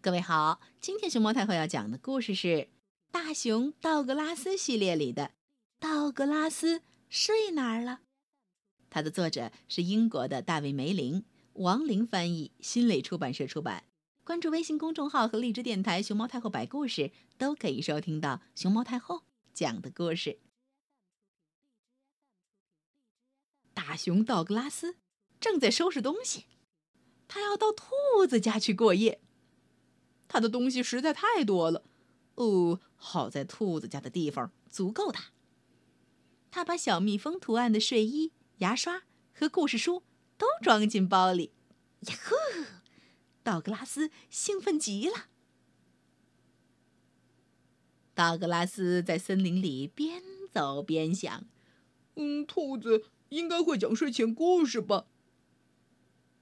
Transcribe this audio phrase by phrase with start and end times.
[0.00, 2.46] 各位好，今天熊猫太后要讲的故事是
[3.10, 5.24] 《大熊道格拉斯》系列里的
[5.80, 7.92] 《道格拉斯睡哪儿了》。
[8.88, 11.24] 它的作者是英国的大卫·梅林，
[11.54, 13.82] 王林翻译，新蕾出版社出版。
[14.22, 20.38] 关注微信公众号和荔枝电台“熊猫太后摆故事”，都可以收听到熊猫太后讲的故事。
[23.74, 24.94] 大熊道格拉斯
[25.40, 26.44] 正在收拾东西，
[27.26, 29.20] 他要到兔子家去过夜。
[30.28, 31.82] 他的东西实在太多了，
[32.34, 35.32] 哦，好在兔子家的地方足够大。
[36.50, 40.02] 他把小蜜蜂图案的睡衣、牙刷和故事书
[40.36, 41.52] 都装进包里。
[42.00, 42.34] 呀呼！
[43.42, 45.26] 道格拉斯兴奋极了。
[48.14, 50.22] 道格拉斯在森林里边
[50.52, 51.46] 走边想
[52.16, 55.06] ：“嗯，兔子应该会讲睡前故事吧？”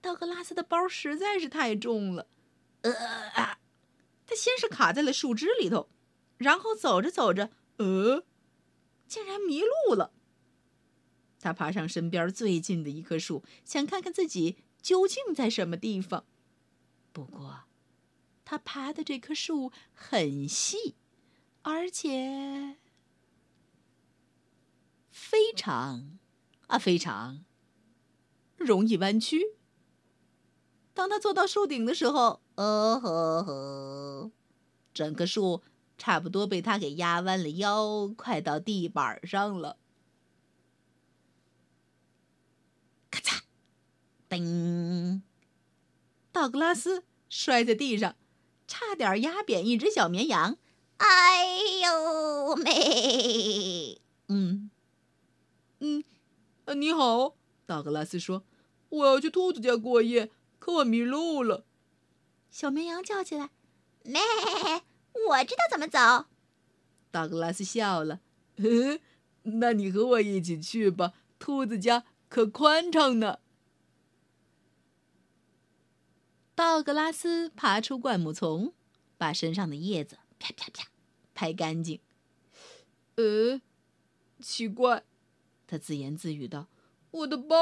[0.00, 2.28] 道格拉斯的包实在是太重了，
[2.82, 2.92] 呃
[3.34, 3.58] 啊！
[4.26, 5.88] 他先是卡在了树枝里头，
[6.38, 8.24] 然后走着走着，呃，
[9.06, 10.12] 竟然迷路了。
[11.40, 16.24] 他爬上身边最近的一棵树，想看看自己究竟在什么地方。
[17.12, 17.64] 不过，
[18.44, 20.94] 他爬的这棵树很细，
[21.62, 22.76] 而且
[25.10, 26.18] 非常
[26.68, 27.44] 啊非常
[28.56, 29.56] 容易弯曲。
[30.94, 34.30] 当他坐到树顶的时候，哦吼吼！
[34.92, 35.62] 整棵树
[35.96, 39.78] 差不多被他给压弯了腰，快到地板上了。
[43.10, 43.40] 咔嚓，
[44.28, 45.22] 叮！
[46.30, 48.16] 道格拉斯摔在地上，
[48.66, 50.58] 差点压扁一只小绵羊。
[50.98, 54.00] 哎呦喂！
[54.28, 54.70] 嗯
[55.80, 56.04] 嗯，
[56.76, 57.34] 你好，
[57.66, 58.44] 道格拉斯说
[58.88, 61.64] ：“我要去兔子家过夜，可我迷路了。”
[62.52, 63.48] 小绵羊叫起来
[64.04, 64.20] ：“咩！
[65.28, 66.26] 我知道怎么走。”
[67.10, 68.20] 道格拉斯笑了
[69.44, 73.38] ：“那你和我一起去吧，兔子家可宽敞呢。”
[76.54, 78.74] 道格拉斯爬出灌木丛，
[79.16, 80.88] 把身上的叶子啪啪啪
[81.34, 82.00] 拍干净。
[83.16, 83.62] 呃，
[84.40, 85.04] 奇怪，
[85.66, 86.68] 他自言自语道
[87.10, 87.56] ：“我的包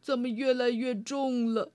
[0.00, 1.74] 怎么越来越重了？”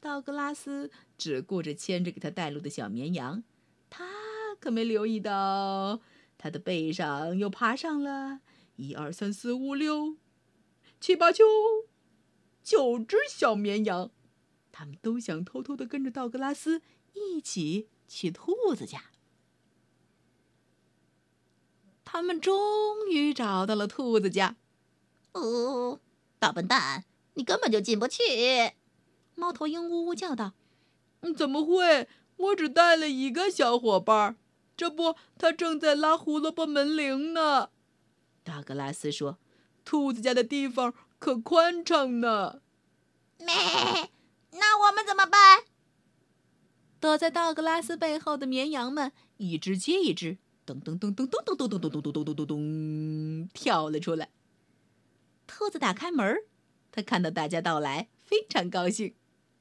[0.00, 3.42] 道格拉斯只顾着牵着给他带路的小绵羊，
[3.90, 4.06] 他
[4.60, 6.00] 可没留意到
[6.36, 8.40] 他的背上又爬上了
[8.76, 10.16] 一二三四五六
[11.00, 11.44] 七八九
[12.62, 14.10] 九只小绵羊，
[14.70, 16.80] 他们都想偷偷的跟着道格拉斯
[17.14, 19.10] 一起去兔子家。
[22.04, 24.56] 他们终于找到了兔子家。
[25.32, 26.00] 哦，
[26.38, 27.04] 大笨蛋，
[27.34, 28.22] 你根本就进不去！
[29.38, 30.54] 猫头鹰呜呜叫道
[31.36, 32.08] ：“怎么会？
[32.36, 34.36] 我只带了一个小伙伴，
[34.76, 37.70] 这不，他正在拉胡萝卜门铃呢。”
[38.42, 39.38] 道格拉斯说
[39.84, 42.62] ：“兔子家的地方可宽敞呢。”
[43.38, 43.54] 咩？
[44.50, 45.62] 那我们怎么办？
[46.98, 54.30] 躲在道格拉斯背后的绵羊们一只接一只，咚咚咚咚咚咚咚咚咚咚咚咚咚咚跳了出来。
[55.46, 56.38] 兔子打开门，
[56.90, 59.14] 他看到大家到来，非常高兴。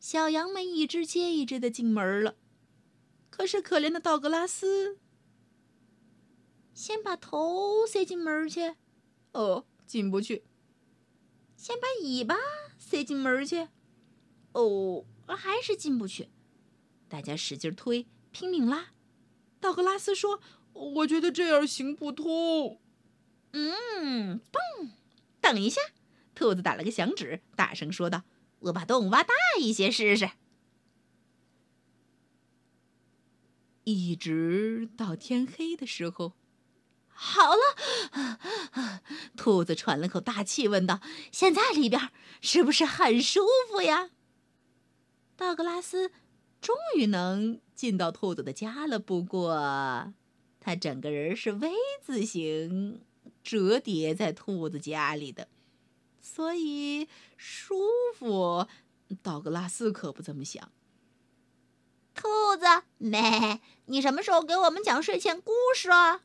[0.00, 2.34] 小羊们一只接一只的进门了，
[3.28, 4.98] 可是可怜的道格拉斯
[6.72, 8.76] 先把头塞进门去，
[9.32, 10.42] 哦，进不去；
[11.54, 12.34] 先把尾巴
[12.78, 13.68] 塞进门去，
[14.52, 16.30] 哦，还是进不去。
[17.06, 18.92] 大家使劲推，拼命拉。
[19.60, 20.40] 道格拉斯说
[20.72, 22.80] ：“我觉得这样行不通。”
[23.52, 24.88] 嗯，嘣！
[25.42, 25.82] 等一下，
[26.34, 28.22] 兔子打了个响指，大声说道。
[28.60, 30.30] 我把洞挖大一些试试，
[33.84, 36.34] 一直到天黑的时候，
[37.08, 38.40] 好了。
[39.36, 41.00] 兔子喘了口大气，问道
[41.32, 42.10] ：“现在里边
[42.42, 43.40] 是不是很舒
[43.70, 44.10] 服呀？”
[45.36, 46.10] 道格拉斯
[46.60, 50.12] 终于能进到兔子的家了，不过
[50.60, 51.70] 他整个人是 V
[52.02, 53.00] 字形
[53.42, 55.48] 折叠在兔子家里的。
[56.20, 57.74] 所以舒
[58.14, 58.66] 服，
[59.22, 60.70] 道格拉斯可不这么想。
[62.14, 62.66] 兔子，
[62.98, 66.22] 咩，你什么时候给我们讲睡前故事啊？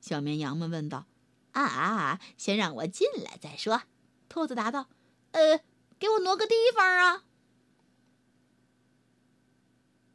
[0.00, 1.06] 小绵羊们问道。
[1.52, 3.82] 啊啊，先让我进来再说。
[4.28, 4.88] 兔子答道。
[5.32, 5.60] 呃，
[5.98, 7.24] 给我挪个地方啊！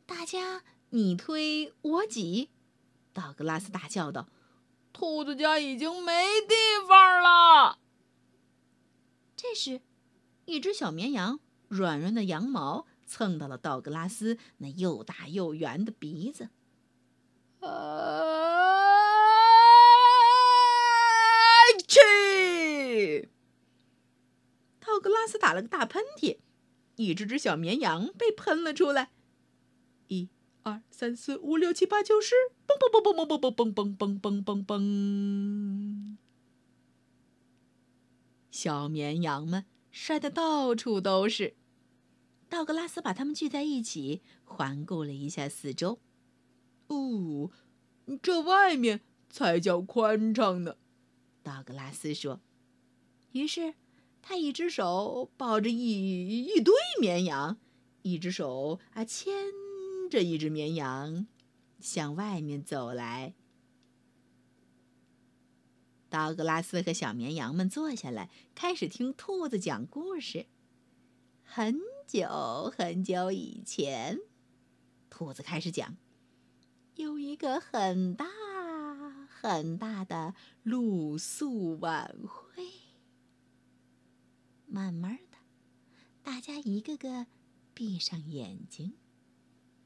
[0.05, 2.49] 大家你推我挤，
[3.13, 4.27] 道格拉斯大叫道
[4.93, 6.72] ：“兔子家已经没地方了。”
[9.53, 9.81] 这时，
[10.45, 16.49] 一只小绵羊软软的羊毛蹭到了道格拉斯那又大又圆的鼻子。
[21.87, 23.29] 去！
[24.79, 26.39] 道格拉斯打了个大喷嚏，
[26.95, 29.11] 一只只小绵羊被喷了出来。
[30.07, 30.29] 一、
[30.63, 32.33] 二、三、四、五、六、七、八、九、十，
[32.65, 36.17] 嘣嘣嘣嘣嘣嘣嘣嘣嘣嘣嘣嘣！
[38.53, 41.55] 小绵羊们摔得到处都是。
[42.47, 45.99] 道格拉斯把它们聚在一起，环顾了一下四周。
[46.85, 47.49] 哦，
[48.21, 50.75] 这外面才叫宽敞呢。
[51.41, 52.41] 道格拉斯说
[53.33, 53.73] ：“于是，
[54.21, 57.57] 他一只手抱着一一堆绵羊，
[58.03, 59.33] 一只手啊牵
[60.11, 61.25] 着一只绵羊，
[61.79, 63.33] 向外面走来。”
[66.13, 70.45] 道格拉斯和小绵羊们坐下来，开始听兔子讲故事。
[71.43, 74.19] 很久很久以前，
[75.09, 75.97] 兔子开始讲
[76.93, 78.27] ：“有一个很大。”
[79.43, 82.65] 很大的露宿晚会，
[84.65, 85.37] 慢慢的，
[86.21, 87.27] 大家一个个
[87.73, 88.93] 闭上眼睛，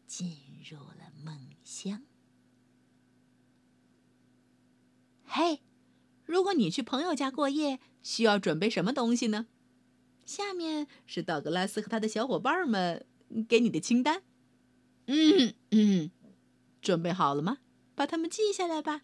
[0.05, 0.37] 进
[0.69, 2.03] 入了梦乡。
[5.23, 5.63] 嘿，
[6.27, 9.47] 如果你去朋友家过夜，需要准备什么东西呢？
[10.25, 13.05] 下面是道格拉斯和他的小伙伴们
[13.47, 14.21] 给你的清单。
[15.05, 16.11] 嗯嗯，
[16.81, 17.59] 准备好了吗？
[17.95, 19.01] 把它们记下来吧。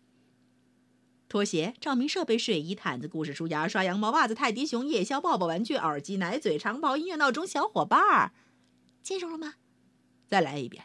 [1.30, 8.34] 拖鞋、照明设备、睡衣、毯子、故事书、牙刷、羊毛袜子、泰迪熊、夜宵、抱抱玩具、耳机、奶嘴、长袍、音乐、闹钟、小伙伴儿，
[9.02, 9.56] 记住了吗？
[10.28, 10.84] 再来一遍：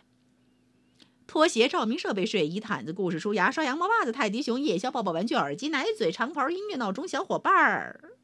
[1.29, 8.15] 拖鞋、照明设备、睡衣、毯子、故事书、牙刷、羊毛袜子、泰迪熊、夜宵、抱抱玩具、耳机、奶嘴、长袍、音乐、闹钟、小伙伴儿，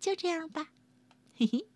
[0.00, 0.70] 就这样吧，
[1.36, 1.69] 嘿嘿。